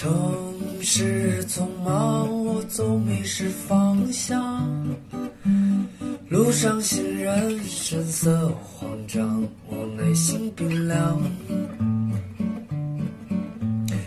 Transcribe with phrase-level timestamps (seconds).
[0.00, 0.10] 城
[0.80, 4.66] 市匆忙，我总迷失方向。
[6.30, 11.20] 路上行人神色慌张，我内心冰凉。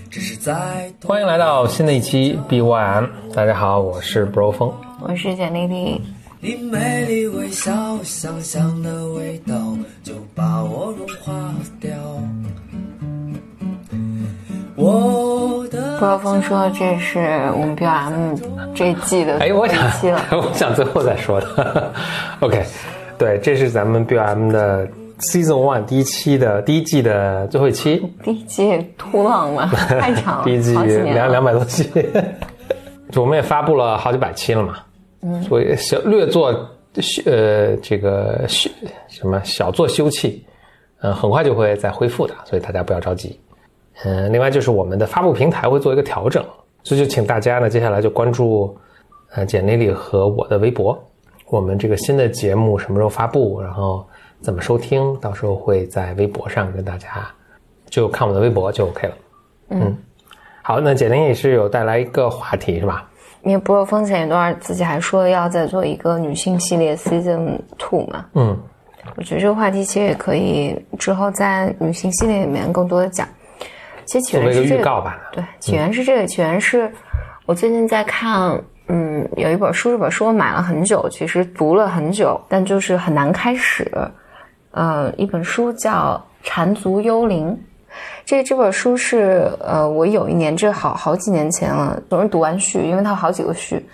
[0.09, 4.73] 只是在欢迎来到新的一期 BYM，大家好，我是 Bro 风。
[4.99, 6.01] 我是简丽丽，
[6.41, 11.91] 你美丽微笑，香香的味道就把我融化掉。
[14.75, 15.42] 我
[16.03, 17.19] 的郭晓峰说这是
[17.53, 18.37] 我们 BM
[18.75, 20.19] 这一季的哎，我最后一期了。
[20.29, 21.93] 想， 我想最后再说的。
[22.41, 22.63] OK，
[23.17, 24.85] 对，这是咱们 BYM 的
[25.19, 29.67] Season One 第一期的第一季的最后一期，第一季突浪了，
[29.99, 31.89] 太长了，第一季两两百多期，
[33.11, 34.75] 就 我们也发布了好几百期了嘛，
[35.21, 36.47] 嗯所以小略做
[37.25, 38.45] 呃这个
[39.07, 40.37] 什么小做休憩，
[41.01, 43.39] 嗯、很快就会再恢复的，所以大家不要着急。
[44.03, 46.43] 嗯，另外就是我们的发布平台会做一个调整，
[46.83, 48.75] 所以就请大家呢接下来就关注
[49.35, 50.97] 呃简丽丽和我的微博，
[51.47, 54.03] 我们这个新的节目什么时候发布，然后
[54.41, 57.07] 怎么收听，到时候会在微博上跟大家
[57.85, 59.13] 就看我的微博就 OK 了。
[59.69, 59.95] 嗯，
[60.63, 63.07] 好，那简玲也是有带来一个话题是吧？
[63.43, 68.57] 因为不若风前一段自己还说要再做一个女性系列 Season Two 嘛，嗯，
[69.15, 73.27] 我觉得这个话题其实也可以之后在女性系列里面更多的讲。
[74.05, 75.19] 其实起源是这个，预告吧。
[75.31, 76.91] 对，起源是这个，起源是
[77.45, 83.89] 我最近在看，嗯，有一本书，这本书我买了很久，其实读了很久，但就是很难开始。
[84.71, 87.47] 呃，一本书叫《缠足幽灵》，
[88.25, 93.85] 这这本书是呃，我有一年这好好几年前了，总是读完序，因为它有好几个序，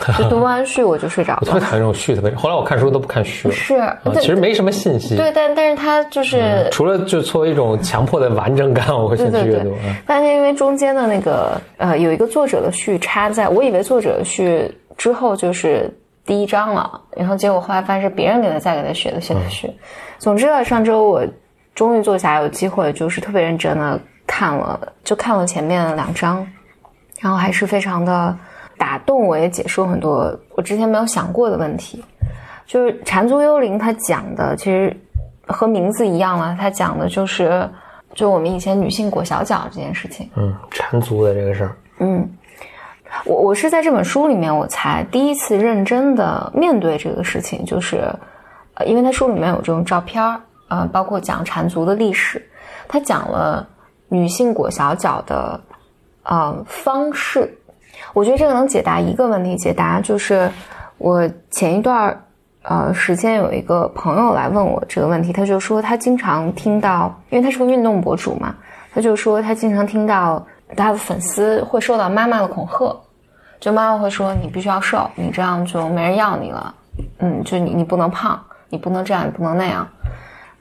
[0.18, 1.60] 就读完序我就睡着了我特别。
[1.60, 2.34] 讨厌这种序，特别。
[2.34, 5.16] 后来我看书都不看序了，是，啊，其实没什么信息。
[5.16, 9.70] 对，但但是它就是除了就作为一种强迫的完整感，我会先去阅读。
[9.72, 15.92] 啊但是因为中间的那个呃有一个作者的序插在，我以为作者的序之后就是
[16.24, 19.70] 第一章了，然后结果后来发现是别人给他再给他写的写的序。
[20.18, 21.24] 总之啊，上周我
[21.74, 26.46] 终于坐下来有机会，就是特别认真的看了，就看了前面两章，
[27.20, 28.36] 然后还是非常的打
[29.06, 32.04] 动物，也解释了很多我之前没有想过的问题。
[32.64, 34.96] 就是《缠足幽灵》，它讲的其实
[35.46, 37.68] 和名字一样了，它讲的就是
[38.14, 40.30] 就我们以前女性裹小脚这件事情。
[40.36, 42.26] 嗯，缠足的这个事儿，嗯，
[43.24, 48.10] 我我是在这本书里面我才第一次认真的面对这个事情，就是
[48.74, 52.42] 呃，因为它书里面有这种照片儿，呃，包括讲缠足的历史，
[52.88, 53.68] 它讲了
[54.08, 55.60] 女性裹小脚的
[56.22, 57.52] 呃方式。
[58.12, 60.50] 我觉得这个能解答一个问题，解答就是
[60.98, 62.22] 我前一段儿
[62.62, 68.54] 呃时间有一个朋友来问我这个问题，他就说他经常听到，因为他是个运动博主嘛，
[68.94, 70.44] 他就说他经常听到
[70.76, 72.94] 他的粉丝会受到妈妈的恐吓，
[73.58, 76.74] 就妈妈会说你必须要瘦，你这样就没人要你了，
[77.18, 79.88] 嗯，就你你不能胖，你不能这样，你不能那样。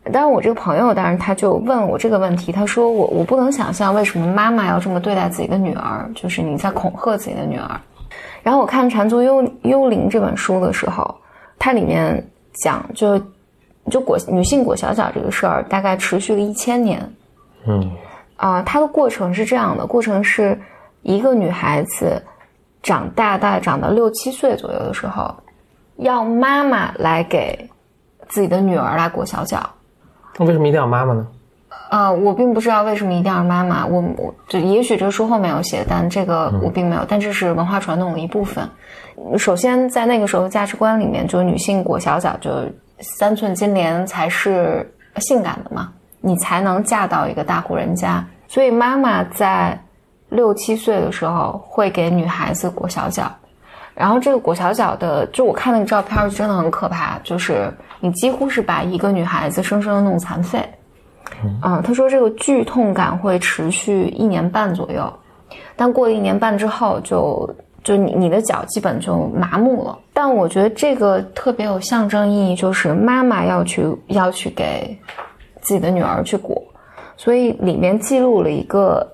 [0.05, 7.79] 但是我这个朋友，当然他就问我这个问题，他说我我不能想象为什么妈妈要这么对待自己的女儿，就是你在恐吓自己的女儿。
[8.41, 11.15] 然后我看《缠足幽幽灵》这本书的时候，
[11.59, 13.21] 它里面讲就
[13.91, 17.07] 就裹女性裹小脚这个事儿，大概持续了一千年。
[17.67, 17.91] 嗯
[18.37, 20.59] 啊、它的过程是这样的：过程是
[21.03, 22.19] 一个女孩子
[22.81, 25.31] 长大，大概长到六七岁左右的时候，
[25.97, 27.69] 要妈妈来给
[28.27, 29.69] 自己的女儿来裹小脚。
[30.41, 31.27] 那为什么一定要妈妈呢？
[31.89, 38.67] 啊、我并不知道为什么一定要妈妈，我我就也许这个书后面有写，但这个我并没有，但这是文化传统的一部分。
[39.37, 42.49] 首先，在那个时候的价值观里面，就是女性裹小脚，就
[43.01, 45.91] 三寸金莲才是性感的嘛，
[46.21, 48.25] 你才能嫁到一个大户人家。
[48.47, 49.79] 所以妈妈在
[50.29, 53.31] 六七岁的时候会给女孩子裹小脚，
[53.93, 60.59] 然后这个裹小脚的，就我看那个照片儿真的很可怕，就是你几乎是把一个女孩子生生的弄残废。
[61.63, 65.11] 嗯，他说这个剧痛感会持续一年半左右，
[65.75, 67.49] 但过了一年半之后就，
[67.83, 69.97] 就你你的脚基本就麻木了。
[70.13, 74.97] 但我觉得这个特别有象征意义，就是妈妈要去要去给
[75.61, 76.61] 自己的女儿去裹，
[77.15, 79.07] 所以里面记录了一个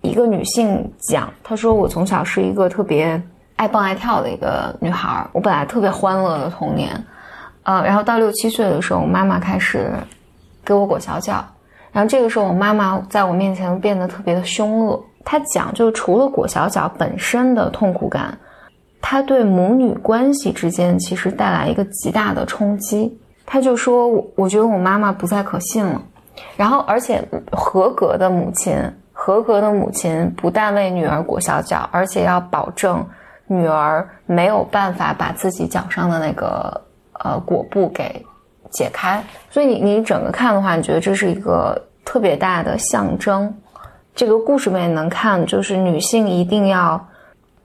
[0.00, 3.22] 一个女性讲，她说我从小是一个特别
[3.56, 6.90] 爱蹦爱跳的一个女孩儿，我本来特别欢乐的童年，
[7.62, 9.90] 呃，然后到六七岁的时候，我妈妈开始
[10.64, 11.44] 给我裹小脚，
[11.92, 15.02] 然后这个时候我妈妈在我面前变得特别的凶恶。
[15.24, 18.36] 她讲，就除了裹小脚本身的痛苦感，
[19.00, 23.16] 她对母女关系之间其实带来一个极大的冲击。
[23.46, 26.02] 她就说：“我我觉得我妈妈不再可信了。”
[26.56, 27.22] 然后，而且
[27.52, 28.74] 合格的母亲
[29.12, 33.04] 合格的母亲不但为女儿裹小脚，而且要保证
[33.52, 36.80] 女儿没有办法把自己脚上的那个
[37.12, 38.24] 呃裹布给
[38.70, 39.22] 解开。
[39.50, 43.52] 所以你你整个看的话，你觉得这是一个特别大的象征。
[44.14, 47.02] 这个故事里面能看，就是女性一定要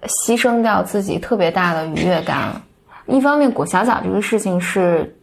[0.03, 2.61] 牺牲掉自己特别大的愉悦感。
[3.05, 5.13] 一方面裹小脚这个事情是。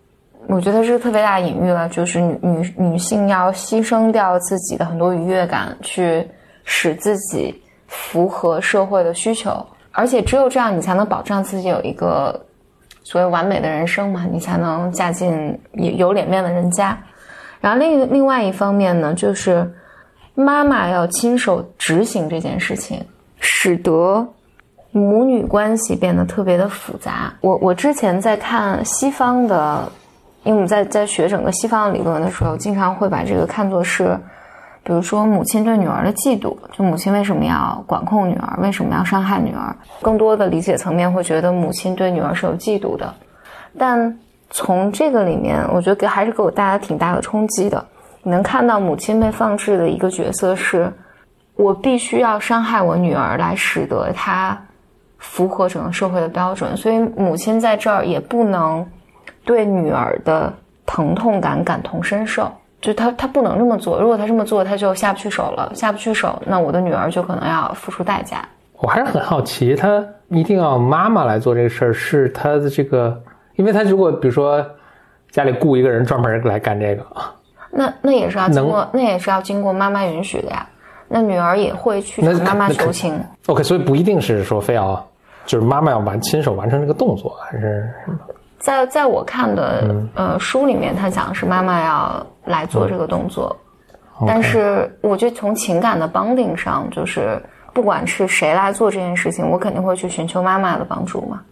[0.46, 6.28] 我觉得是特别大的隐喻了，就是女女女性要牺牲掉自己的很多愉悦感，去
[6.64, 12.38] 使自己符合社会的需求，而且只有这样，你才能保障自己有一个
[13.02, 16.98] 所谓完美的人生嘛，你才能嫁进有有脸面的人家。
[17.60, 19.72] 然后另另外一方面呢，就是
[20.34, 23.02] 妈妈要亲手执行这件事情，
[23.40, 24.26] 使得
[24.90, 27.32] 母女关系变得特别的复杂。
[27.40, 29.90] 我我之前在看西方的。
[30.46, 34.14] 因为我们在在学整个西方的理论的时候，经常会把这个看作是，
[34.84, 39.74] 比如说母亲对女儿的嫉妒，就母亲为什么要管控女儿，为什么要伤害女儿？
[40.02, 43.12] 更多的理解层面会觉得母亲对女儿是有嫉妒的。
[43.78, 44.16] 但
[44.50, 47.84] 从这个里面，我觉得给还是给我带来挺大的冲击的。
[48.22, 50.92] 你能看到母亲被放置的一个角色是，
[51.56, 54.56] 我必须要伤害我女儿来使得她
[55.18, 58.86] 符合整个社会的标准，所以母亲在这儿也不能。
[59.46, 60.50] 对女儿的
[60.86, 62.50] 疼痛感感同身受，
[62.84, 63.98] 就他他不能这么做。
[63.98, 65.72] 如果他这么做，他就下不去手了。
[65.74, 68.46] 下不去手，那我的女儿就可能要付出代价。
[68.74, 73.18] 我还是很好奇，他一定要妈妈来做这个事儿，是他的这个，
[73.56, 74.62] 因为他如果比如说
[75.30, 77.06] 家里雇一个人专门来干这个，
[77.70, 80.68] 那那也是要经过，那也是要经过妈妈允许的呀。
[81.08, 83.18] 那女儿也会去找妈妈求情。
[83.46, 85.02] OK，所以不一定是说非要
[85.46, 88.18] 就是妈妈要完亲手完成这个动作，还是什么？
[88.64, 93.54] 在在我看的呃书里面，他讲是妈妈要来做这个动作，
[94.26, 97.38] 但是我觉得从情感的绑定上，就是
[97.74, 101.42] 不管是谁来做这件事情，我肯定会去寻求妈妈的帮助嘛。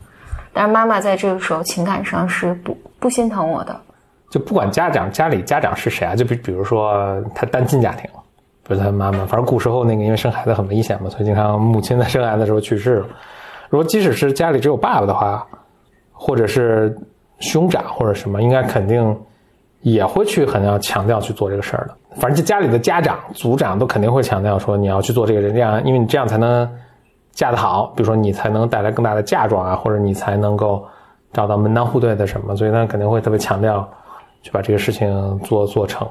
[0.55, 3.79] 但是妈妈在这个时候情感上是不不心疼我的。
[4.31, 8.09] 就不管家长家里家长是谁啊，就比比如说他单亲家庭，
[8.63, 13.07] 不是他妈妈，反正古时候那个因为生孩子很危险嘛，所以经常母亲在生孩子的时候去世了。
[13.69, 15.47] 如果即使是家里只有爸爸的话。
[16.25, 16.97] 或者是
[17.41, 19.21] 兄长或者什么，应该肯定
[19.81, 21.95] 也会去很要强调去做这个事儿的。
[22.21, 26.69] 反正就家里的家长、族长都肯定会强调说，你要去做这个人，这样，因为你这样才能
[27.33, 27.93] 嫁得好。
[27.97, 30.87] 比如说，你才能带来更大的嫁妆啊，或者你才能够
[31.33, 32.55] 找到门当户对的什么。
[32.55, 33.89] 所以他肯定会特别强调
[34.43, 36.07] 去把这个事情做做成。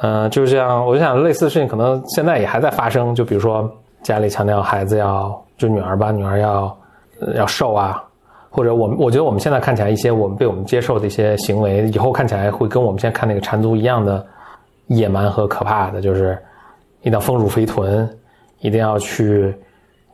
[0.00, 0.84] 嗯，就像。
[0.84, 3.14] 我就想，类似的事情可能现在也还在发生。
[3.14, 3.70] 就比如说，
[4.02, 6.76] 家里强调孩子要就女儿吧，女儿要
[7.36, 8.02] 要瘦啊。
[8.50, 14.24] 或者我们我觉得我们现在看起来一些我们被我们接受的一些行为，以后看起来会跟我们现在看那个缠足一样的
[14.86, 16.36] 野蛮和可怕的，就是
[17.02, 18.08] 一定要丰乳肥臀，
[18.60, 19.54] 一定要去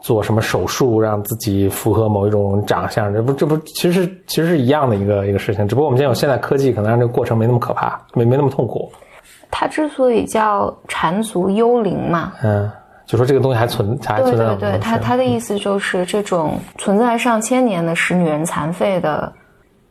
[0.01, 8.91] 做什么手术让自己符合某一种长相，这不这不其实其实是一样的一个一个事情，只不过我们现在有现代科技，可能让这个过程没那么可怕，没没那么痛苦。
[9.51, 12.71] 它之所以叫缠足幽灵嘛，嗯。
[13.07, 14.45] 就说这个东西还存还存在。
[14.47, 19.31] 对对对，他他的意思就是这种存在上千年的使女人残废的，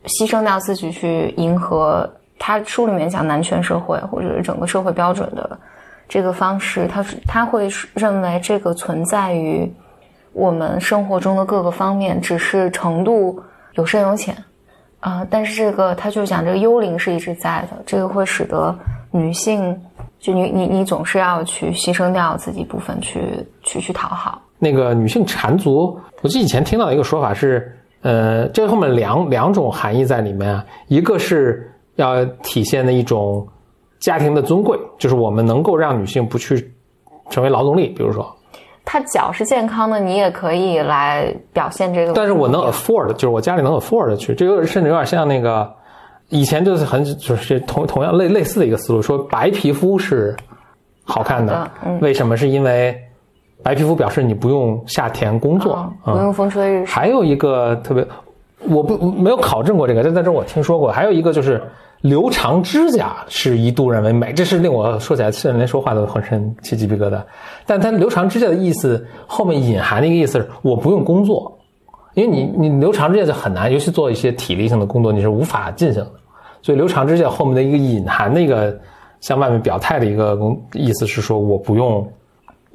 [0.06, 5.58] 牺牲掉自己去迎合他书里面讲男权社会或者是整个社会标准的
[6.10, 9.72] 这个方式，他他会认为这个存在于
[10.34, 13.40] 我们生活中的各个方面，只是程度
[13.74, 14.36] 有深有浅
[15.00, 15.26] 啊。
[15.30, 18.76] 但是这个他就讲这个幽灵是一直在的，这个会使得
[19.12, 19.80] 女性。
[20.24, 26.00] 就你你你总是要去牺牲掉自己部分去去去讨好那个女性缠足。
[26.22, 33.46] 我记得以前听到一个说法是，呃，这后面两两种含义在里面啊，一个是要体现的一种
[34.00, 36.74] 家庭的尊贵，就是我们能够让女性不去
[37.30, 38.34] 成为劳动力，比如说，
[38.86, 42.14] 她脚是健康的，你也可以来表现这个。
[42.14, 45.70] 但是我能 afford，就是我家里能 afford 去，这个甚至有点像那个。
[46.34, 50.36] 以前就是很就是同同样类类似的一个思路，说白皮肤是
[51.04, 51.70] 好看的，
[52.02, 52.36] 为什么？
[52.36, 53.00] 是因为
[53.62, 56.92] 白皮肤表示你不用下田工作，不用风吹日晒。
[56.92, 58.04] 还有一个特别，
[58.68, 60.92] 我不没有考证过这个，但在这我听说过。
[60.92, 61.62] 还有一个就是
[62.02, 67.22] 留长指甲是一度认为美，这是令我说起来甚至连说话都浑身起鸡皮疙瘩。
[67.68, 71.60] 但它留长指甲的意思后面隐含的一个意思是我不用工作，
[72.16, 76.12] 因为你你留长指甲就很难，尤其做一些体力性的工作，你是无法进行的。
[76.64, 78.76] 所以留长指甲后面的一个隐含的一个
[79.22, 80.36] 向外面表态的一个
[80.74, 82.08] 意思是说，我不用，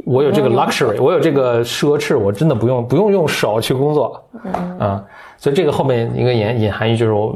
[0.05, 4.23] 我有这个 luxury，我有这个奢侈，我真的不用不用用手去工作，
[4.79, 5.03] 嗯，
[5.37, 7.35] 所以这个后面一个隐隐含义就是我，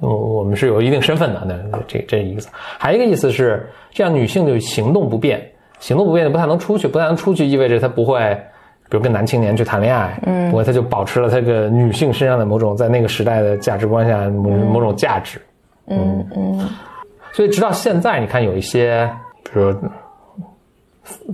[0.00, 2.48] 我我们是有一定身份的，那这这意思。
[2.78, 5.40] 还有一个意思是，这样女性就行动不便，
[5.80, 8.18] 行动不便就，不太能出去，不太能出去，意味着她不会，
[8.88, 15.40] 比如跟男青年去谈恋爱，嗯，不过她就保持了她个女性身上的某种在那个时代的价值观下某某种价值，
[15.86, 16.68] 嗯嗯，
[17.32, 19.10] 所以直到现在，你看有一些，
[19.44, 19.74] 比如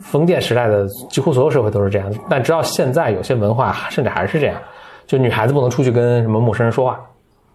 [0.01, 4.57] 封建时代的几乎所有社会都是这样，但直到现在，有些文化甚至还是这样，
[5.07, 7.01] 就女孩子不能出去跟什么陌生人说话，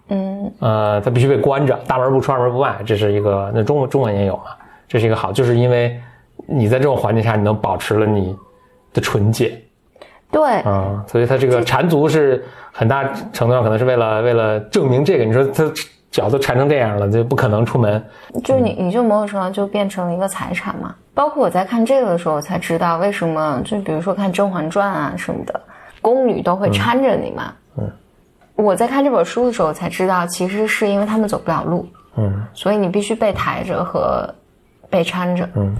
[0.09, 0.51] 嗯。
[0.59, 4.43] 呃，她必须被关着，大门不出二门不迈，这是一个，那中文中文也有嘛，
[4.87, 5.97] 这是一个好，就是因为
[6.45, 8.35] 你在这种环境下，你能保持了你
[8.93, 9.57] 的纯洁，
[10.29, 15.63] 对，啊、所以他这个缠足是很大程度上可能是为了为了证明这个，你说他
[16.13, 18.01] 脚都缠成这样了，就不可能出门，
[18.43, 20.93] 就是你，你就某种程度上就变成了一个财产嘛。
[21.15, 25.59] 包括我在看这个的时候，我才知道为什么，就比如说看《甄嬛传》啊什么的，
[26.03, 27.51] 宫女都会搀着你嘛。
[27.77, 27.91] 嗯，
[28.55, 31.83] 我在看这本书的时候才知道，其实是因为他们走不了路，
[32.15, 32.45] 嗯。
[32.53, 34.31] 所以你必须被抬着和
[34.91, 35.49] 被搀着。
[35.55, 35.75] 嗯，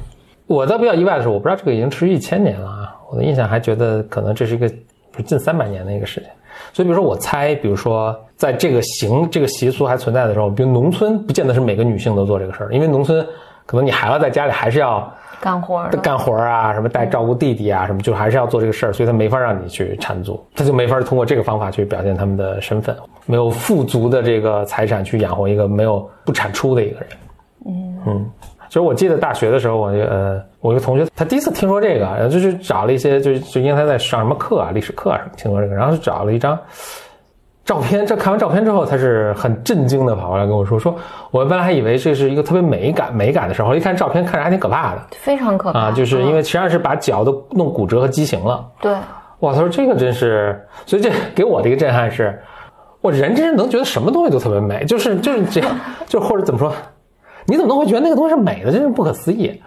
[0.48, 2.96] 我倒比较意外的是，我不知道这个已经持续一千年了啊！
[3.12, 4.68] 我的印象还觉得可能这是一个
[5.24, 6.30] 近三百年的一个事情。
[6.72, 13.26] 所以，比如说我猜，比如说在这个行这个习俗还存在的时候，比如农村不见得是每个女性都做这个事儿，因为农村
[13.66, 15.10] 可能你孩子在家里还是要
[15.40, 15.90] 干活儿。
[16.02, 22.94] 干活儿啊，什么带照顾弟弟啊，什么就还是要做这个事儿，所以他没法让你去缠足，他就没法通过这个方法去表现他们的身份，
[23.26, 27.10] 没有富足的这个财产去养活一个没有不产出的一个人。
[27.66, 28.30] 嗯嗯，
[28.68, 36.60] 其实我记得大学的时候，我就呃，我一个同学他第一次听说这个，然后就去找了一些，就就因为他在上什么课啊，历史课啊什么，听说这个，然后就找了一张。
[37.66, 40.94] 照片，这看完照片之后，他是很震惊的跑过来跟我说：“说
[41.32, 48.66] 我本来还以为这是一个特别美感美感的事儿，后来一看照片，看着还挺可怕的。”非常可怕啊，就是因为、为实际上是把脚都弄骨折和畸形了。
[48.82, 48.94] 对
[49.40, 52.38] 哇，他说这个真是，所以这给我的一个震撼是，
[53.00, 55.72] 我人真是能觉得什么东西都特别美，就是就是这样，
[56.06, 56.70] 就或者怎么说，
[57.46, 59.62] 你怎么能会觉得那个东西是美的，真是不可思议。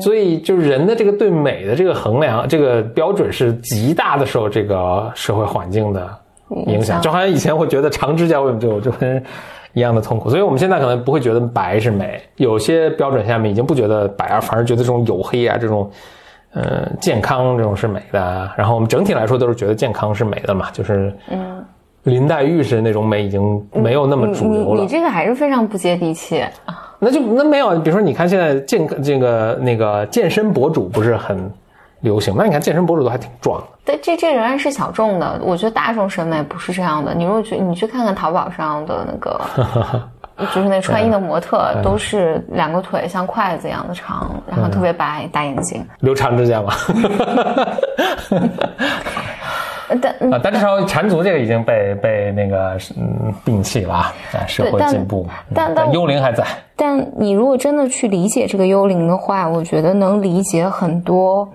[0.00, 6.08] 所以就是人的这个对美的这个衡量，这个标准是极大的受这个社会环境的
[6.66, 9.22] 影响，就好像以前会觉得长指甲为什么就就跟
[9.72, 15.90] 一样的痛苦，所以我们现在可能不会觉得白是美，有些标准下面已经不觉得白啊，反而觉得这种黝黑啊这种。
[16.56, 21.64] 呃，健康这种是美的啊，然后我们整体来说都是觉得健康是美的嘛，就是嗯，
[22.04, 24.86] 林黛玉式那种美已经没有那么主流了你你你。
[24.86, 26.44] 这个还是非常不接地气。
[27.00, 31.36] 那就那没有，比如说你看现在健这个那个健身博主不是很
[32.04, 33.66] 流行，那你看健身博主都还挺壮的。
[33.86, 35.40] 对，这这仍然是小众的。
[35.42, 37.14] 我觉得大众审美不是这样的。
[37.14, 39.40] 你如果去你去看看淘宝上的那个，
[40.54, 45.84] 就是那穿衣的模特，都是两个腿像筷子一样的长，然后特别白，大眼睛。
[46.00, 46.72] 留长指甲嘛，
[49.88, 56.44] 呃 但但至少缠足这个已经被被那个嗯摒弃了啊，啊社会进步，嗯但但幽灵还在。
[56.76, 61.48] 但你如果真的去理解这个幽灵的话，我觉得能理解很多。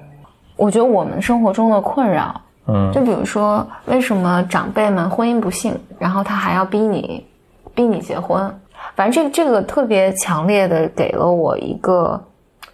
[0.60, 7.26] 我觉得我们生活中的困扰，嗯就比如说，为什么长辈们婚姻不幸，然后他还要逼你，
[7.74, 8.54] 逼你结婚？
[8.94, 12.22] 反正这个这个特别强烈的给了我一个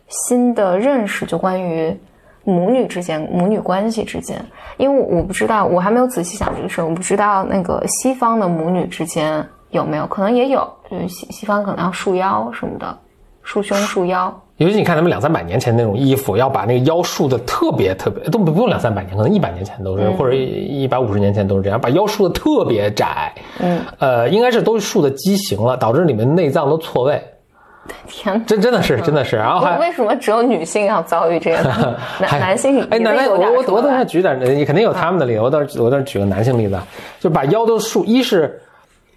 [0.07, 1.95] 新的认识，就关于
[2.43, 4.43] 母女之间、母女关系之间。
[4.77, 12.97] 因为我不知道，我还没有仔细想这个事儿，我不知道那个西方的母女之间有没有，可能也有，就是西西方可能要束腰什么的，
[13.43, 14.35] 束胸 束腰。
[14.57, 27.21] 尤其你看他们两三百年前那种衣服，要把那个腰束的特别特别，都不不用两三百年，可能一百年前都是，或者一百五十年前都是这样，把腰束的特别窄，嗯，呃，应该是都是束的畸形了，导致里面内脏都错位，
[28.07, 28.43] 天哪！
[28.47, 31.69] 真真的是真的是，然后还为什么只有女性要遭遇这个？
[32.25, 36.87] 还男男性哎，男男，我我我等下举点，你肯定有他们的例子，我等我等举个男性例子，啊，
[37.19, 38.57] 就把腰都束，一是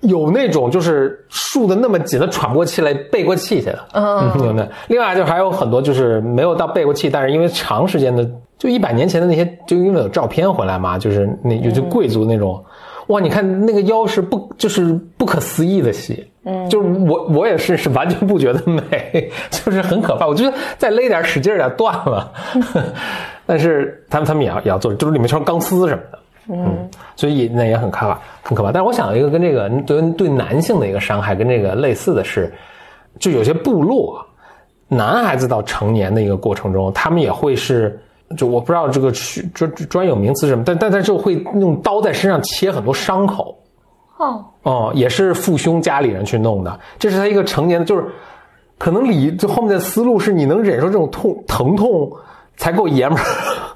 [0.01, 4.71] 有那种就是束的那么紧的喘不过气来，背过气去的，嗯，有的。
[4.87, 12.65] 另外就还有很多就是没有到背过气，但是因为长时间的，就一百年前的那些，就因为有照片回来嘛，就是那有些贵族那种。
[13.09, 20.27] 哇，你看那个腰是不就是不可思议的细，嗯，就是我我也是是完全不觉得美，就是很可怕。
[20.27, 22.31] 我觉得再勒点使劲点断了，
[23.47, 28.73] 但是他们他们也要也要做，就是里面全是钢丝什么的，嗯，所以那也很可怕，很可怕。
[28.73, 32.53] 但是我想一个跟这个对对男性的一个伤害跟这个类似的是，
[33.19, 34.25] 就有些部落
[34.89, 38.01] 男孩子到成年的一个过程中，他们也会是。
[38.37, 39.11] 就我不知道这个
[39.55, 43.57] 专专有名词是什么，但但他就会用刀在身上切很多伤口，
[44.19, 48.05] 哦，哦，也是父兄家里人去弄的，这是他一个成年的，就是
[48.77, 52.13] 可能理这后面的思路是你能忍受这种痛疼痛
[52.59, 53.25] 才够爷们儿，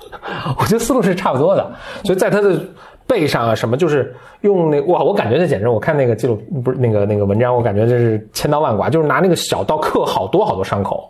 [0.61, 1.67] 我觉得思路是差不多的，
[2.05, 2.61] 所以在他的
[3.07, 11.09] 背上啊什么，就是用那哇，我感觉这简直，我看那个记录不是那个那个文章，我感觉这是千刀万剐，就是拿那个小刀刻好多好多伤口。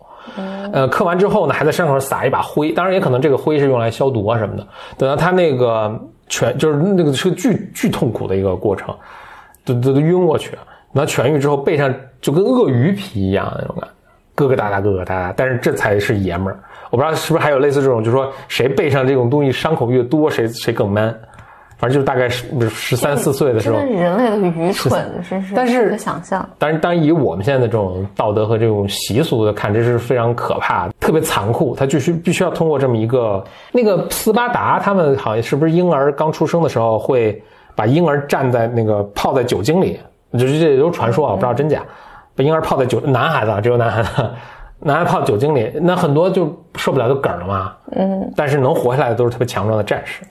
[0.71, 4.65] 呃，刻完之后呢，还在伤口上撒一把灰，当然也可能这个灰是用来消毒啊什么的。
[4.97, 5.93] 等到他那个
[6.27, 8.95] 全就是那个是个巨巨痛苦的一个过程，
[9.65, 10.61] 都都都晕过去了。
[10.93, 13.95] 等他痊愈之后，背上就跟鳄鱼皮一样那种感觉，
[14.35, 15.33] 疙疙瘩瘩，疙疙瘩瘩。
[15.35, 16.59] 但是这才是爷们儿。
[16.89, 21.15] 我不知道是不是还有类似这种，就是说谁背上这种东西伤口越多，谁谁更 man。
[21.75, 26.47] 反正就是大概十十三四岁的时候，人类的愚蠢，真是但是想象。
[26.57, 31.75] 但是，当然以我们现在的这种道德和这种习俗的看，这是非常可怕的，特别残酷。
[31.75, 37.43] 他必须必须要通过这么一个那个斯巴达，他们好像是不是婴儿刚出生的时候会
[37.75, 39.99] 把婴儿站在那个泡在酒精里，
[40.33, 41.83] 就是这都是传说啊，我不知道真假。
[42.35, 44.09] 把婴儿泡在酒，男孩子啊只有男孩子，
[44.79, 47.73] 男孩泡酒精里，那很多就受不了就梗了嘛。
[47.91, 50.23] 嗯，但是能活下来的都是特别强壮的战士。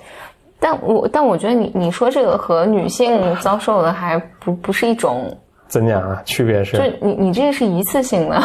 [0.59, 6.23] 但我但我觉得你你说这个和女性遭受的还不不是一种，怎讲啊？
[6.25, 6.77] 区别是？
[6.77, 8.41] 就你你这个是一次性的，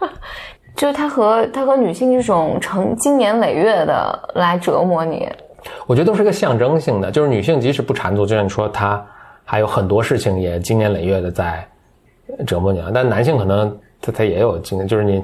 [0.76, 5.28] 就是它和它和女性这种成经年累月的来折磨你。
[5.86, 9.04] 我觉得都是个象征性的，就是女性即使不缠足，就像你说，她
[9.44, 11.62] 还有很多事情也经年累月的在
[12.46, 12.90] 折磨你啊。
[12.92, 15.22] 但男性可能他他也有经，就是你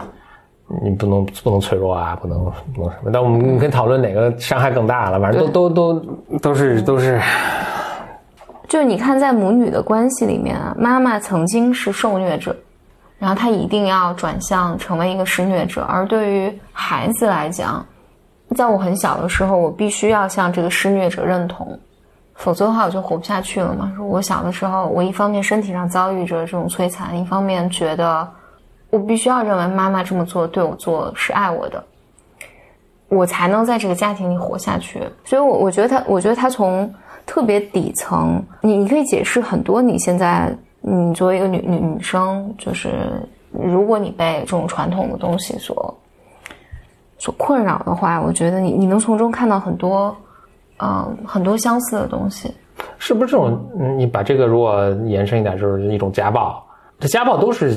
[0.82, 2.38] 你不能不能脆弱啊，不能
[2.74, 3.10] 不能什么。
[3.12, 7.20] 但我们可以讨论哪个伤害更大了，反正都都都都是都是。
[8.68, 12.54] 就是你看，在母女的关系里面啊，妈妈曾经是受虐者，
[13.18, 15.80] 然后她一定要转向成为一个施虐者。
[15.88, 17.82] 而对于孩子来讲，
[18.54, 21.80] 在我很小的时候，我必须要向这个施虐者认同，
[22.38, 23.92] 否则的话我就活不下去了嘛。
[24.00, 28.26] 我小的时候，我一方面身体上遭遇着这种摧残，一方面觉得
[28.90, 31.84] 我必须要认为妈妈这么做对我做是爱我的，
[33.08, 35.02] 我才能在这个家庭里活下去。
[35.24, 36.88] 所以我，我觉得他，我觉得他从
[37.26, 39.82] 特别底层，你你可以解释很多。
[39.82, 45.92] 你现在，你作为一个女女女生，就是如果你被这种传统的东西所
[47.18, 50.16] 所困扰的话，我觉得你你能从中看到很多，
[50.80, 52.52] 嗯，很多相似的东西。
[52.98, 53.58] 是不是这种？
[53.96, 56.64] 你把这个如果延伸一点，就是一种家暴。
[57.00, 57.76] 这家暴都是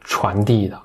[0.00, 0.78] 传递的，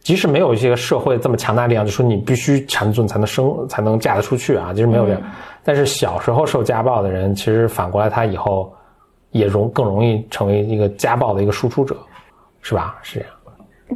[0.00, 4.72] 即使没有一些社会这么强大力量，就说你必须缠足才能生，才能嫁得出去啊。
[4.72, 5.22] 其实没有这样。
[5.62, 8.72] 但是小时候受家暴的人，其实反过来他以后
[9.30, 11.96] 也容更容易成为一个家暴的一个输出者，
[12.62, 12.96] 是吧？
[13.02, 13.34] 是这样。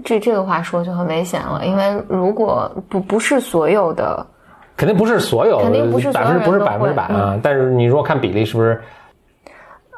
[0.05, 4.25] 这这个话说就很危险了，因为如果不不是所有的，
[4.79, 7.39] 肯定不是所有，肯定不是百分之不是百分之百啊。
[7.43, 8.81] 但是你如果看比例，是不是？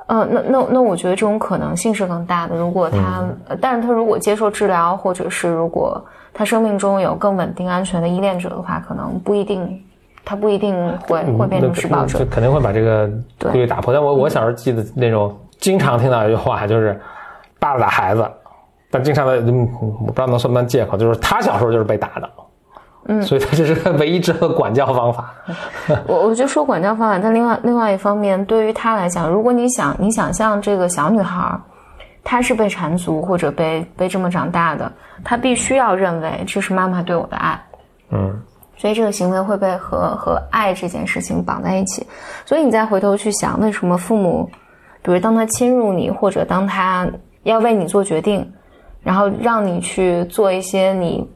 [0.07, 2.57] 呃，那那那，我觉得这种可能性是更大的。
[2.57, 3.23] 如果他，
[3.61, 9.81] 但是他如果接受治疗，或者是如果他生命中有更稳定、安全的依恋者的话，可能不一定，
[10.25, 10.75] 他不一定
[11.07, 13.93] 会会变成施暴者，肯定会把这个规律打破。
[13.93, 16.99] 但我我小时候记得那种经常听到一句话，就是
[17.59, 18.27] 爸爸打孩子，
[18.91, 22.29] 但经常的，我不知道能算不算借口，就是他小时候就是被打的。
[23.13, 25.35] 嗯，所以他这是唯一知道的管教方法。
[26.07, 31.61] 我我就说管教方法，但另外另外一方面，对于他来讲，如果你想你想象这个小女孩，
[32.23, 34.93] 她是被缠足或者被被这么长大的，
[35.25, 37.61] 她必须要认为这是妈妈对我的爱。
[38.11, 38.41] 嗯，
[38.77, 42.07] 所以这个行为会被和和爱这件事情绑在一起。
[42.47, 44.49] 所以你再回头去想，为什么父母，
[45.03, 47.09] 比如当他侵入你，或者当他
[47.43, 48.49] 要为你做决定，
[49.03, 51.29] 然后让你去做一些你。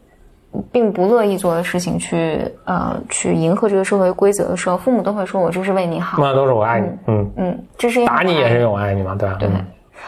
[0.73, 9.37] 并不乐意做的事情，去呃去迎合这个社会规则的时候，父母都会说：“我这是为你好。”那都是我爱你，嗯嗯，这是打你也是我爱你嘛，对吧？
[9.39, 9.49] 对，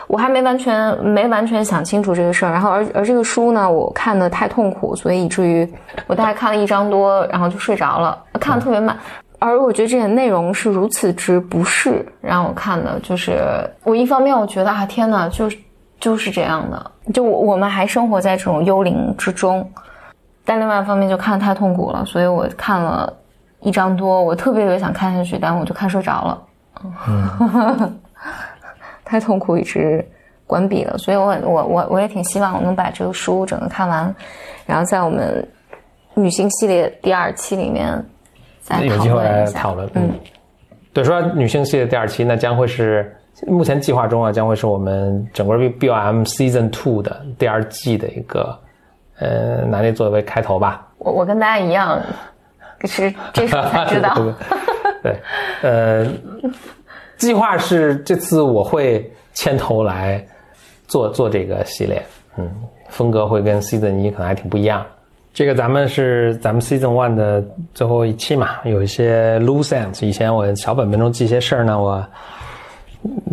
[0.07, 5.69] 我还没完全没完全想清楚这个事儿，然后而而这个书呢，我看的太痛苦，所以以至于
[6.07, 8.97] 我大概看了一章多，然后就睡着了，看的特别慢。
[9.39, 13.39] 而我觉得这点内容是如此之不适，让我看的就是
[13.85, 15.59] 我一方面我觉得啊天哪，就是
[16.01, 19.69] 就是这样的，就我我们还生活在这种幽灵之中。
[20.49, 23.13] 但另外一方面就看的太痛苦了，所以我看了
[23.63, 26.43] 一章多，我特别特别想看下去，但我就看睡着了，
[27.09, 27.99] 嗯，
[29.05, 30.09] 太痛苦，一直
[30.47, 30.97] 关闭了。
[30.99, 34.15] 所以我我我我也挺希望我能把这个书整个看完，
[34.65, 35.45] 然后在我们
[36.15, 38.01] 女性系列第二期里面
[38.61, 39.91] 再有机会来讨论。
[39.95, 40.13] 嗯，
[40.93, 43.13] 对，说女性系列第二期，那将会是
[43.49, 48.57] 目前计划中啊，将会是我们整个 B O M Season Two 的第二季的一个。
[49.18, 50.87] 呃，拿这作为开头吧。
[50.98, 52.00] 我我跟大家一样，
[52.85, 54.14] 是这时候才知道。
[55.02, 55.20] 对，
[55.62, 56.07] 呃，
[57.16, 60.24] 计划是这次我会牵头来
[60.87, 62.02] 做做这个系列，
[62.37, 62.50] 嗯，
[62.88, 64.85] 风格会跟 Season 一可能还挺不一样。
[65.33, 70.05] 这个咱们是咱们 Season One 的最后一期嘛，有一些 loose ends。
[70.05, 72.07] 以前我小本本中记一些事儿呢，我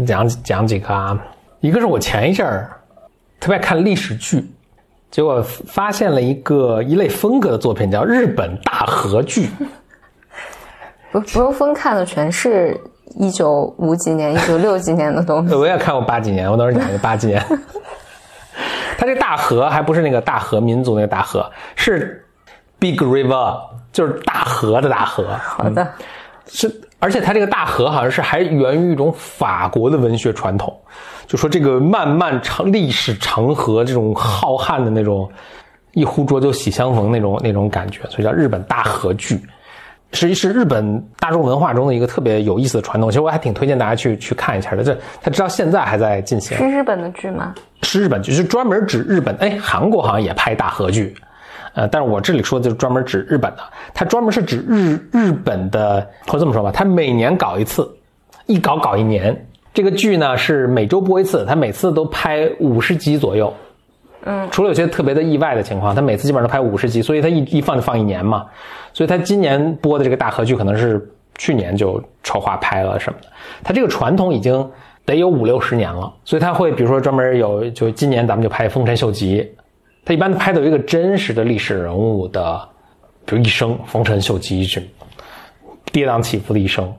[0.06, 1.18] 讲讲几个啊。
[1.62, 2.70] 一个是我前一阵儿
[3.40, 4.46] 特别爱看历史剧。
[5.14, 9.48] 结果发现了一个一类风格的作品，叫日本大和剧。
[11.14, 12.76] 不不用分看的全是
[13.20, 15.54] 一九五几年、一九六几年的东西。
[15.56, 17.40] 我也看过八几年，我当时讲的八几年。
[18.98, 22.26] 他这大河还不是那个大河民族那个大河，是
[22.80, 23.60] Big River，
[23.92, 25.28] 就是大河的大河。
[25.44, 25.88] 好的，
[26.48, 30.76] 是，而且他这个大河好像是还源于一种法国的文学传统，
[31.28, 35.30] 就说这个漫漫长历史长河，这种浩瀚的那种
[35.94, 39.42] 一壶浊酒喜相逢那种那种感觉，所以叫日本大河剧。
[40.16, 44.84] 实际是日本大众文化中的一个特别有意思的传统，其实我还挺推荐大家去去看一下的。
[44.84, 46.56] 这它直到现在还在进行。
[46.56, 47.56] 是日本的剧吗？
[47.82, 49.36] 是日本剧，是专门指日本。
[49.38, 51.16] 哎，韩国好像也拍大河剧，
[51.74, 53.64] 呃，但是我这里说的就是专门指日本的。
[53.92, 57.92] 它专门是指日日本的，或这么说吧，它每年搞一次，
[58.46, 59.36] 一搞搞一年。
[59.74, 63.54] 这个剧呢是每周播一次，它每次都拍五十集左右。
[64.26, 68.46] 嗯，除了有些特别的意外的情况，它每次基本上都拍五十集，所以它一一放就放一年嘛。
[68.94, 71.04] 所以他今年播的这个大合剧可能是
[71.36, 73.28] 去年就筹划拍了什么的。
[73.64, 74.72] 他这个传统已经
[75.04, 79.52] 得有五六十年了，所以他会比如说专门有，就今年咱们就拍丰臣秀吉，
[80.06, 82.62] 他一般拍的有一个真实的历史人物的，
[83.26, 84.82] 比如一生，丰臣秀吉是
[85.92, 86.94] 跌宕起伏的一生，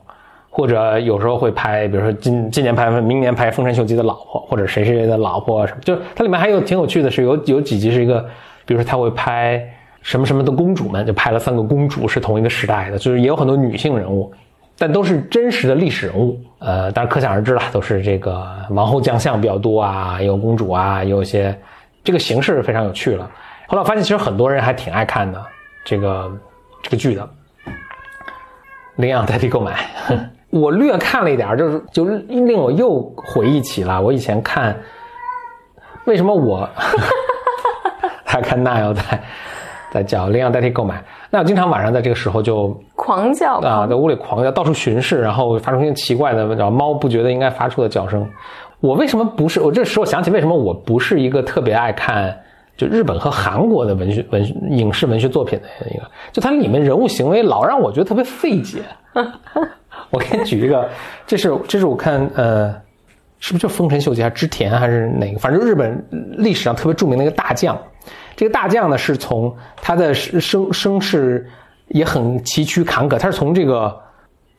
[0.55, 8.21] 或者有时候会拍，比如说今今年拍，明年拍丰臣秀吉的老婆，或者谁谁谁的老婆什么，就它里面还有挺有趣的是有有几集是一个，
[8.65, 9.61] 比如说他会拍。
[10.01, 14.31] 什么什么的公主们就拍了三个公主是同一个时代的，就是也有很多女性人物，
[14.77, 16.39] 但都是真实的历史人物。
[16.59, 21.59] 呃，当然可想而知了，都是这个王后将相比较多啊，有公主啊，有一些
[22.03, 23.27] 这个形式非常有趣了。
[23.65, 25.43] 后来我发现其实很多人还挺爱看的
[25.83, 26.31] 这个
[26.83, 27.27] 这个剧的，
[28.97, 29.79] 领养代替购买。
[30.55, 34.75] 我略看了一点，就是就令我又回忆起了我以前看，
[36.05, 36.67] 为什么我
[38.25, 39.01] 还看那要在。
[39.91, 48.27] 在叫领养代替购买，那我经常晚上在这个时候就狂叫啊，在屋里狂叫，到处巡视，然后发出一些奇怪的，然后猫不觉得应该发出的叫声。
[48.81, 49.61] 我为什么不是？
[49.61, 52.37] 我这时候想起为什么我不是一个特别爱看
[52.75, 54.43] 就日本和韩国的文学文
[54.77, 58.81] 影视文学作品的一个，就它里面人物行为老让我觉得特别费解。
[60.09, 60.89] 我给你举一个，
[61.27, 62.73] 这是这是我看呃，
[63.39, 65.39] 是不是就丰臣秀吉还是织田还是哪个？
[65.39, 66.05] 反正日本
[66.37, 67.77] 历史上特别著名的一个大将。
[68.35, 71.49] 这个大将呢，是从他的生生世
[71.87, 73.97] 也很崎岖坎坷，他是从这个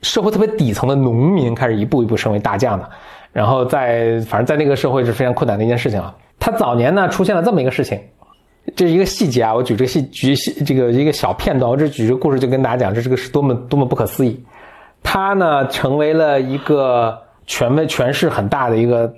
[0.01, 2.89] 社会特别底层的农民开始一步一步升为大将的，
[3.31, 6.13] 然后在反正在那个社会是非常困难的一件事情啊。
[6.39, 7.99] 他早年呢出现了这么一个事情，
[8.75, 14.43] 这是一个细节啊，我举这个细举细这个一个小片段，我这举这个故事就跟大家讲，这是个是多么多么不可思议。
[15.03, 19.11] 他呢成为了一个权威权势很大的一个。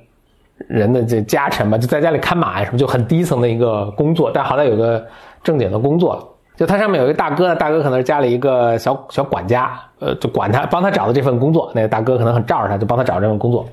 [0.67, 5.07] 人的这家臣吧，就在家里看马呀什么，就很低层的一个工作，但好歹有个
[5.41, 6.35] 正经的工作。
[6.57, 11.71] 就他上面有一个大哥，大哥可能是家里一个小小管家，呃，就管他，帮他找的这份工作。
[11.73, 13.65] 那个大哥可能很罩着他，就帮他找这份工作。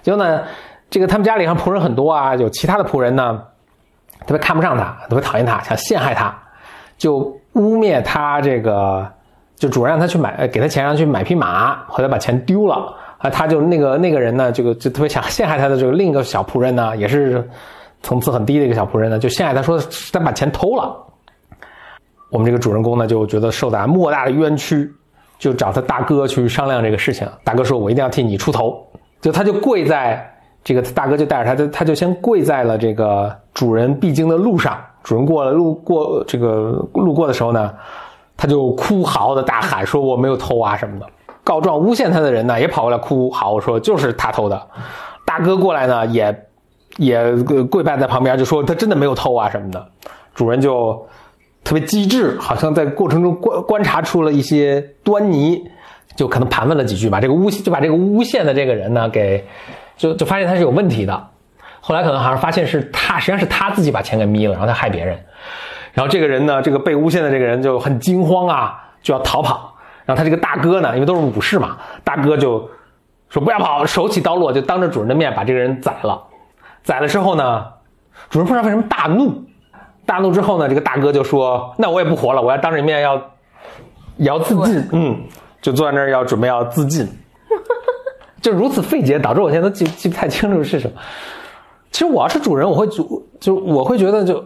[0.00, 0.40] 结果呢，
[0.88, 3.38] 这个他们家里上仆人很多啊，有其他的仆人呢，
[4.26, 6.34] 特别看不上他，特别讨厌他，想陷害他，
[6.96, 7.16] 就
[7.52, 9.06] 污蔑他这个，
[9.56, 12.94] 就主人让他去买，给他钱让他去买匹马，后来把钱丢了。
[13.18, 17.42] 啊，他就那个那个人呢，这个就特别想陷害他的这个另一个小仆人呢，也是
[18.02, 19.80] 层次很低的一个小仆人呢，就陷害他说
[20.12, 20.94] 他把钱偷了。
[22.30, 24.92] 我们这个主人公呢，就觉得受打莫大的冤屈，
[25.38, 27.26] 就找他大哥去商量这个事情。
[27.44, 28.84] 大哥说：“我一定要替你出头。”
[29.22, 30.30] 就他就跪在
[30.62, 34.76] 这个大哥就带着他，就他就先跪在了这个主人必经的路上。
[35.02, 37.72] 主人过了路过这个路过的时候呢，
[38.36, 41.06] 他就哭嚎的大喊说：“我没有偷啊什么的。”
[41.44, 44.66] 告状诬陷他的人呢，也跑过来哭嚎说就是他偷的。
[45.26, 46.46] 大哥过来呢，也
[46.96, 47.32] 也
[47.70, 49.86] 跪拜在旁边，就说他真的没有偷啊什么的。
[50.34, 51.06] 主人就
[51.62, 55.62] 特别机智，好像在过程中观观察出了一些端倪，
[56.16, 57.20] 就可能盘问了几句吧。
[57.20, 59.46] 这个诬就把这个诬陷的这个人呢，给
[59.96, 61.28] 就就发现他是有问题的。
[61.80, 65.18] 后来可能好像发现是他，实际上是他自己把钱给眯了，然后他害别人。
[65.94, 69.72] 然后这个人呢，这个被诬陷的这个人就很惊慌啊，就要逃跑。
[70.04, 72.68] 然后他这个大哥呢，因为都是武士嘛，大哥就
[73.30, 76.20] 说不要跑，手起刀落，就当着主人的面把这个人宰了。
[76.82, 77.64] 宰了之后呢，
[78.28, 79.42] 主人不知道为什么大怒，
[80.04, 83.14] 大怒之后呢，这个大哥就说：“那我也不活了，我要当着面要
[84.16, 85.16] 也要自尽。”嗯，
[85.62, 87.08] 就坐在那儿要准备要自尽，
[88.42, 90.96] 就如此费解，导致我现在都记记不太清楚是什么。
[91.92, 94.44] 其实我要是主人，我会就就我会觉得就。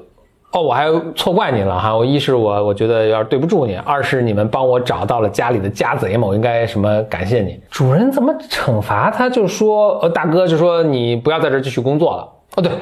[0.50, 1.94] 哦，我还错怪你了哈！
[1.94, 7.61] 我一是我我觉得有点对不住你，二是你们帮我找到了家里的家贼嘛，我应该什么感谢你？
[7.70, 9.28] 主人怎么惩罚他？
[9.28, 12.28] 就说呃，大哥就说你不要在这继续工作了。
[12.56, 12.72] 哦，对，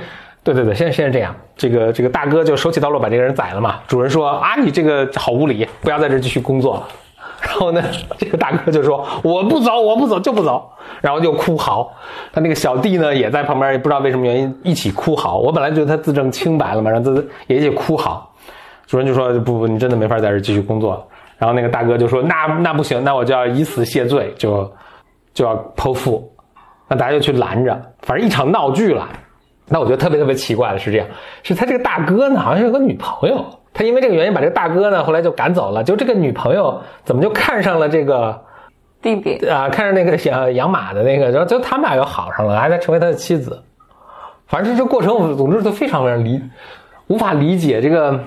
[0.45, 3.81] 对对对，现在现在这样，这个这个大哥就手起刀落把这个人宰了嘛。
[3.89, 6.89] 主人说啊，你这个好无理，不要在这继续工作了。
[7.47, 7.83] 然后呢，
[8.19, 10.69] 这个大哥就说我不走，我不走就不走，
[11.01, 11.89] 然后就哭嚎。
[12.33, 15.39] 他那个小弟呢也在旁边，也不知道为什么原因一起哭嚎。
[15.39, 18.29] 我本来觉得他自证清白了嘛，然后他也一起哭嚎。
[18.87, 21.05] 主任就说不不，你真的没法在这继续工作了。
[21.39, 24.71] 然后那个大哥就说那那不行，那我就要以死谢罪，就
[25.33, 26.33] 就要剖腹。
[26.89, 29.09] 那大家就去拦着，反正一场闹剧了。
[29.69, 31.07] 那我觉得特别特别奇怪的是这样，
[31.43, 33.45] 是他这个大哥呢，好像有个女朋友，
[33.77, 38.43] 他因为这个原因把这个大哥呢后来就赶走了，就这个女朋友怎么就看上了这个
[39.03, 43.63] 弟弟啊，看上那个养养马的那个，然后就他们俩又好上了，还在成为他的妻子。
[44.47, 46.41] 反正这这过程，总之都非常非常理
[47.09, 48.19] 无法理解这个，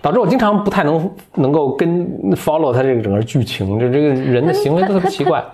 [0.00, 5.44] 导致我经常不太能能够跟 follow 他这个整个剧情，就这个人的行为都特别奇怪。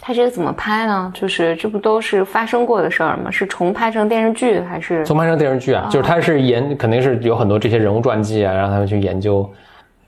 [0.00, 1.10] 他这个怎么拍呢？
[1.14, 3.30] 就是这不都是发生过的事儿吗？
[3.30, 5.04] 是重拍成电视剧还是？
[5.04, 9.50] 重拍成电视剧啊，就是他是研，肯定是有很多这些人物传记啊，让他们去研究，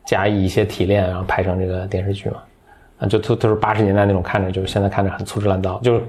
[0.04, 2.36] 加以一些提炼，然后拍成这个电视剧嘛。
[3.00, 6.02] 啊，就都都是八十年代那种看着，就是现在看着很粗制滥造，就是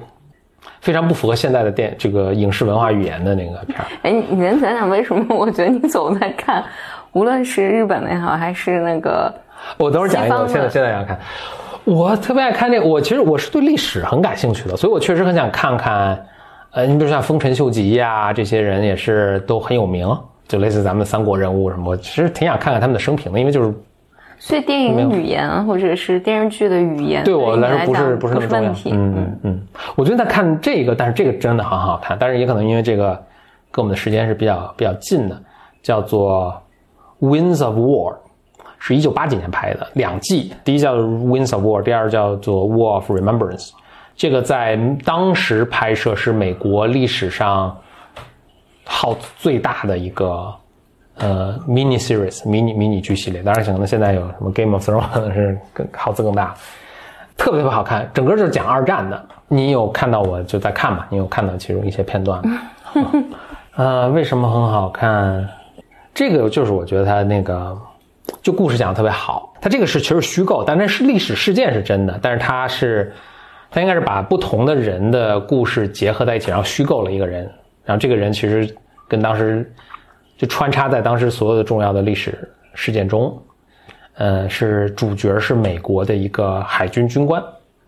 [0.82, 3.86] 非常不符合现在的电这个影视文化语言的那个片儿。
[4.04, 5.36] 哎，你能讲讲为什么？
[5.36, 6.64] 我觉得你总在看，
[7.14, 9.34] 无论是日本的也好，还是那个……
[9.78, 11.18] 我等会儿讲一个，我现在现在要看。
[11.86, 16.26] 我特别爱看这个，我其实我是对历史很感兴趣的，所以我确实很想看看，
[16.72, 20.08] 呃，你比如像丰臣秀吉呀，这些人也是都很有名，
[20.48, 23.74] 就类似咱们三国人物什么，我其实挺想看看他们的生平的，因为就是，
[24.38, 29.62] 所以电影语言或者是电视剧的语言对我来说不是不是那么重要，嗯嗯嗯，
[29.96, 33.14] 我觉得在看这个，但是这个真的很好看，但是也可能因为这个
[33.72, 35.42] 跟我们的时间是比较比较近的，
[35.82, 36.54] 叫做
[37.28, 38.14] 《Winds of War》。
[38.80, 43.68] 是一九八几年拍的两季，第一叫《Winds of War》，第二叫做《War of Remembrance》。
[44.16, 47.78] 这个在当时拍摄是美国历史上
[48.86, 50.54] 耗最大的一个
[51.18, 53.44] 呃 mini series 迷你迷你剧系列。
[53.44, 56.54] 当然，可能现在有什么《Game of Thrones》是更耗资更大，
[57.38, 58.10] 特别特别好看。
[58.14, 59.26] 整个就是讲二战的。
[59.48, 61.06] 你有看到我就在看嘛？
[61.10, 62.62] 你有看到其中一些片段吗？
[63.76, 65.48] 呃，为什么很好看？
[66.14, 67.78] 这个就是我觉得它那个。
[68.42, 73.14] 就故事讲的特别好，它这个是其实虚构，但那是历史事件是真的，但是它是，
[73.70, 77.44] 它应该是把不同的人的故事结合在一起，然后虚构了一个人，
[77.84, 78.74] 然后这个人其实
[79.08, 79.70] 跟当时
[80.38, 83.38] 就穿插在当时所有的重要的历史事件中，
[84.16, 87.44] 呃，是主角是美国的一个海军军官，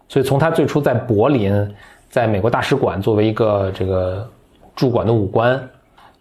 [0.07, 1.75] 所以从他最初在柏林，
[2.09, 4.29] 在美国大使馆作为一个这个
[4.75, 5.61] 驻馆的武官。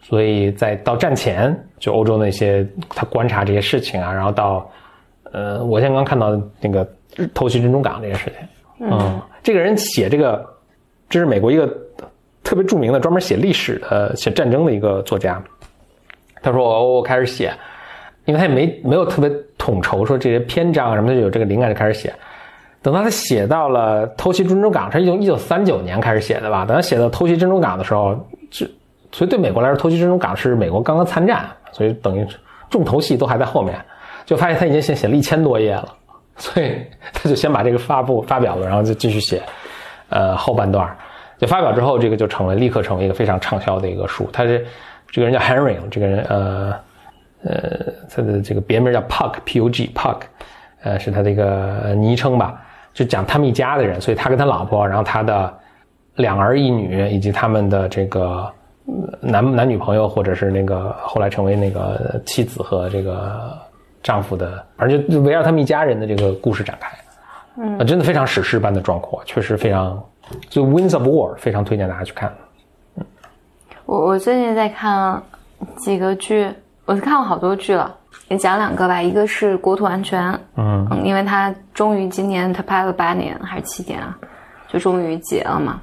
[0.02, 4.68] 所以在到战前，就欧洲那些他观察这些事情啊，然后到，
[5.30, 6.88] 呃，我现在刚看到那个
[7.32, 8.32] 偷袭珍珠港这件事
[8.78, 10.44] 情，嗯，这个人写这个，
[11.08, 11.66] 这是美国一个
[12.42, 15.40] 特别著名的专门写历史的、写战争的一个作家。
[16.42, 17.52] 他说我我开始写，
[18.24, 22.12] 因为他也没没有特别统筹说这些篇章啊什么，他就有这个灵感就开始写。
[22.82, 26.64] 等到他写到了偷袭珍珠港，他是一九三九年开始写的吧？
[26.64, 28.18] 等他写到偷袭珍珠港的时候，
[28.50, 28.66] 就。
[29.12, 32.27] 所以对美国来说，偷袭珍珠港是美国刚刚参战，所以等于
[32.68, 33.79] 重头戏都还在后面。
[34.27, 35.88] 就发现他已经写写了一千多页了，
[36.37, 36.77] 所以
[37.12, 39.42] 他就先把这个发布发表了，然后就继续写，
[40.11, 40.88] 呃后半段。
[41.38, 44.29] 就发表之后，这个就成为立刻成为一个非常畅销的一个书。
[44.33, 44.64] 他是
[45.11, 46.75] 这个人叫 Henry，这个人呃
[47.42, 50.18] 呃他的这个别名叫 Puck P U G Puck，
[50.83, 52.62] 呃是他的一个昵称吧，
[52.94, 54.01] 就讲他们一家的人。
[54.01, 55.53] 所以他跟他老婆，然后他的
[56.16, 58.49] 两儿一女以及他们的这个。
[59.20, 63.57] 男男女朋友，或者是那个后来成为那个妻子和这个
[64.03, 66.96] 丈夫的，而且围绕他们一家人的这个故事展开，
[67.57, 70.03] 嗯，真的非常史诗般的壮阔，确实非常，
[70.48, 72.33] 就《Winds of War》非常推荐大家去看。
[72.96, 73.05] 嗯，
[73.87, 75.22] 我我最近在看
[75.76, 76.50] 几个剧，
[76.87, 77.94] 我是看过好多剧了，
[78.29, 84.16] 也讲两个吧，一个是《国土安全》，嗯，因为他终于今年他拍了八年还是七年啊，
[84.68, 85.81] 就终于结了嘛。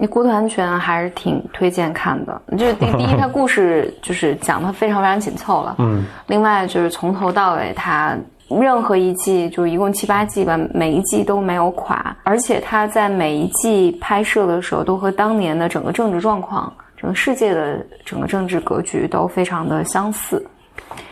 [0.00, 8.16] 你国土安全还是挺推荐看的，就是第第一，它故事就是讲的非常非常紧凑了，嗯，另外就是从头到尾，它
[8.48, 20.46] 任何一季就一共七八季吧，每一季都没有垮，而且它在每一季拍摄的时候，都和当年的整个政治状况、整个世界的整个政治格局都非常的相似，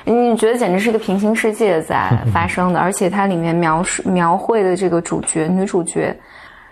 [0.05, 6.16] 你觉得简直是一个平行世界在 发生的，而且它里面描述描绘的这个主角女主角。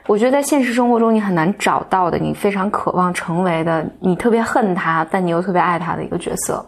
[0.06, 6.64] 我觉得在现实生活中，你很难找到的，你非常渴望成为的，你特别恨他，但你又特别爱他的一个角色。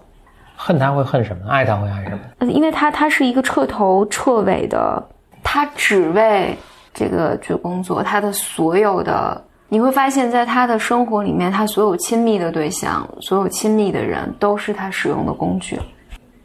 [0.57, 1.51] 恨他会恨什么？
[1.51, 2.51] 爱他会爱什么？
[2.51, 5.03] 因为他他是一个彻头彻尾的，
[5.43, 6.57] 他只为
[6.95, 15.79] 这个去工作，他的所有的你会发现在他的生活里面，他所有亲密的对象，所有亲密的人，都是他使用的工具。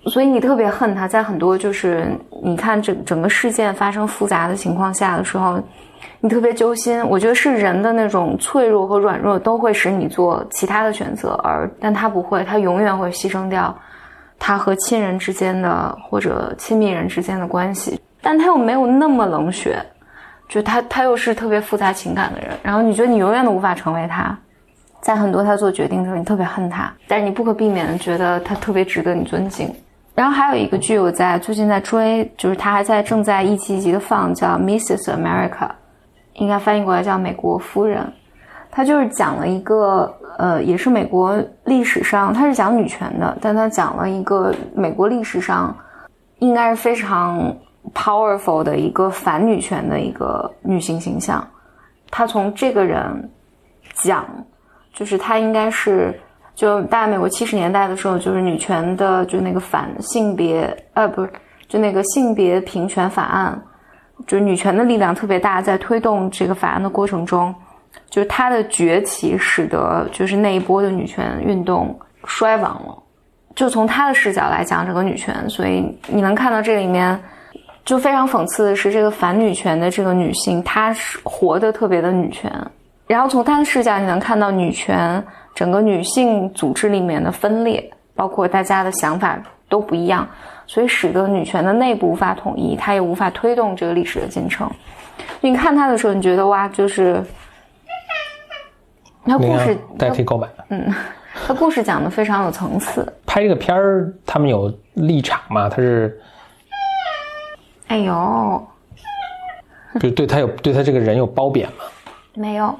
[0.07, 2.11] 所以你特别恨他，在很多就是
[2.43, 5.57] 你看整整个事件发生复杂的情况下的时候，
[6.21, 7.03] 你特别揪心。
[7.09, 13.75] 我觉得是人的那种脆弱和软弱都会使你做其他的选择，而但他不会，他永远会牺牲掉
[14.39, 19.83] 他和亲人之间的或者亲密人之间的关系，但他又没有那么冷血，
[20.47, 24.37] 就他他又是特别复杂情感的人，然后你觉得你永远都无法成为他，
[25.01, 29.73] 在很多他做决定的时候，你特别恨他，但是你不可避免的觉得他特别值得你尊敬。
[30.13, 35.09] 然后还有一个剧，我在最近在追，就是他还在正在一集一集的放，叫《Mrs.
[35.15, 35.49] America》，
[36.33, 38.03] 应该翻译过来叫《美国夫人》。
[38.69, 45.75] 她就是讲了一个，呃，也是美国历史上，她是讲女权的，但她讲了一个美国历史上
[46.39, 47.55] 应该是非常
[47.93, 51.45] powerful 的一个反女权的一个女性形象。
[52.09, 53.29] 他从这个人
[53.93, 54.25] 讲，
[54.93, 56.19] 就是他应该是。
[56.53, 61.31] 就大概美国七十年代的时候，就是女权的，就那个反性别，呃，不是，
[61.67, 63.59] 就那个性别平权法案，
[64.27, 67.53] 就是女权的力量特别大，在推动这个法案的过程中，
[68.09, 72.97] 就是它的崛起，使得就是那一波的女权运动衰亡了。
[73.55, 77.19] 就从他的视角来讲，整个女权，所以你能看到这里面，
[77.83, 82.51] 就非常讽刺的是，这个反女权的这个女性，她是活得特别的女权。
[83.07, 85.23] 然后从她的视角，你能看到女权。
[85.53, 90.25] 整个女性组织里面的分裂，包括大家的想法都不一样，
[90.71, 94.71] 所以使得女权的内部无法统一，它也无法推动这个历史的进程。
[95.41, 97.21] 你看它的时候，你觉得哇，就是
[99.25, 100.89] 那故事代替购买，嗯，
[101.45, 103.05] 它故事讲的非常有层次。
[103.25, 105.67] 拍这个片儿，他们有立场嘛？
[105.67, 106.17] 他是，
[107.87, 108.67] 哎呦，
[109.99, 111.83] 就对他有对他这个人有褒贬吗？
[112.33, 112.73] 没有。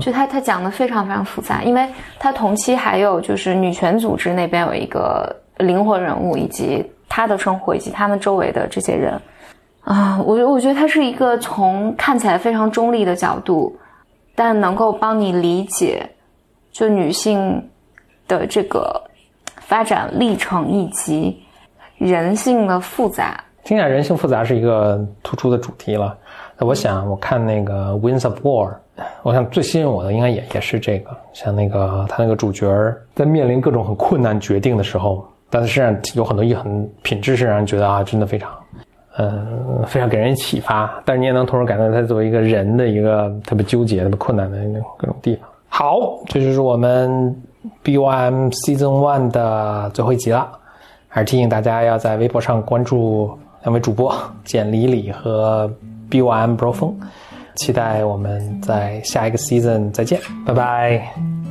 [0.00, 1.86] 就他他讲的非常非常复杂，因为
[2.18, 9.20] 他同期还有就是女权组织那边有一个灵魂人物，以及他的生活以及他们周围的这些人
[9.82, 13.76] 啊，我我觉得他是一个从看起来非常中立的角度，
[14.34, 16.08] 但能够帮你理解
[16.72, 17.70] 就女性
[18.26, 19.02] 的这个
[19.60, 21.40] 发展历程以及
[21.98, 23.42] 人性的复杂。
[23.64, 26.16] 听起来人性复杂是一个突出的主题了。
[26.58, 28.70] 那我想我看那个《Winds of War》。
[29.22, 32.66] 我想最吸引我的应该也也是这个，像那个他那个主角
[33.14, 38.50] 在面临各种很困难决定的时候，但是实际上有很多一很品质是让人觉得啊，真的非常，
[39.18, 41.02] 嗯，非常给人启发。
[41.04, 45.48] 但是你也能同时感到他作为一个人的一个特别纠结、特别困难的那各种地方。
[45.68, 47.34] 好，这就是我们
[47.82, 50.50] B O M Season One 的最后一集了。
[51.08, 53.30] 还是提醒大家要在微博上关注
[53.62, 55.70] 两位主播简里里和
[56.10, 56.94] B O M Bro 风。
[57.54, 61.45] 期待我们在下一个 season 再见，拜拜。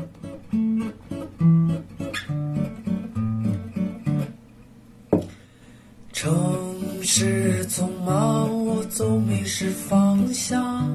[7.17, 10.85] 市匆忙，我总迷失方向。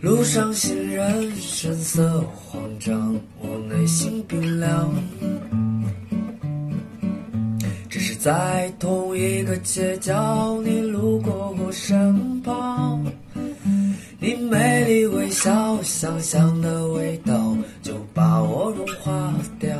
[0.00, 4.92] 路上行人神色慌张，我内心冰凉。
[7.88, 13.06] 只是在同一个街角，你路过我身旁。
[14.18, 19.76] 你美丽微笑，香香的味道就把我融化掉。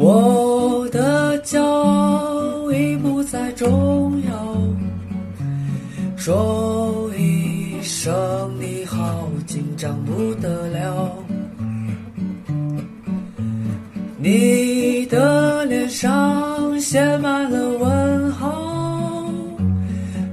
[0.00, 1.87] 我的骄傲
[3.58, 4.56] 重要，
[6.16, 8.14] 说一声
[8.60, 11.12] 你好，紧张不得了。
[14.16, 19.28] 你的脸上写满了问号，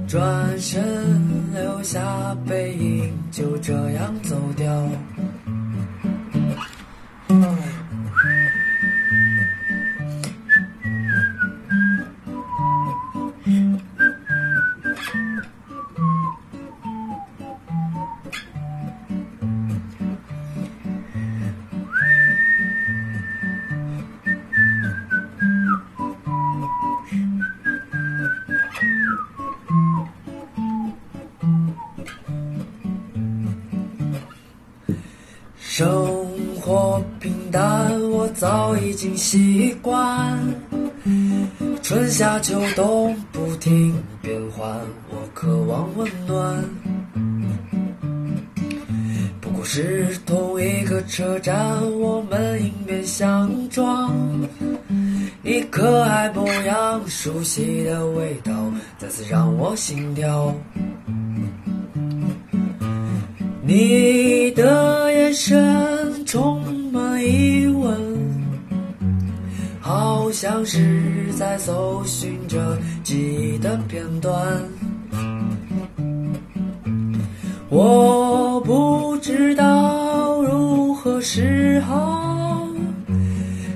[0.06, 0.55] 转
[35.76, 36.26] 生
[36.58, 40.42] 活平淡，我早已经习惯。
[41.82, 44.66] 春夏秋冬不停变换，
[45.10, 46.64] 我渴望温暖。
[49.38, 51.60] 不过是同一个车站，
[52.00, 54.14] 我们迎面相撞。
[55.42, 60.54] 你可爱模样，熟悉的味道，再次让我心跳。
[63.68, 66.62] 你的眼神充
[66.92, 67.98] 满疑问，
[69.80, 74.62] 好像是在搜寻着记忆的片段。
[77.68, 82.68] 我不知道如何是好，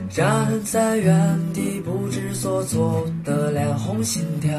[0.09, 4.53] 站在原地不知所措的脸红心跳。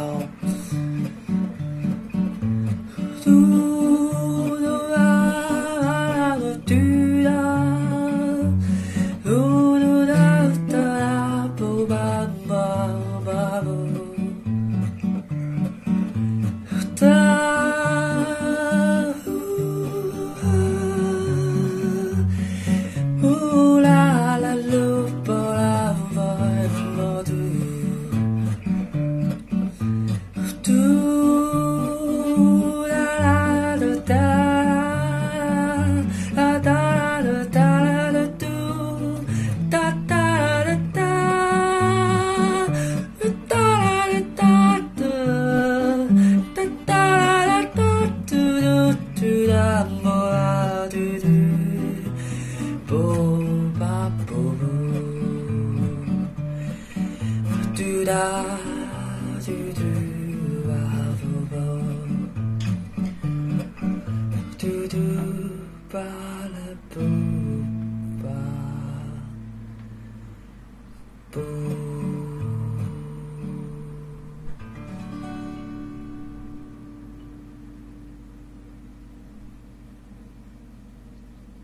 [13.63, 14.00] 吧